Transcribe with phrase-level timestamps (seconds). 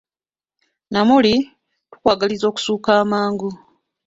[0.91, 1.35] Namuli,
[1.91, 3.49] tukwagaliza okussuuka amangu!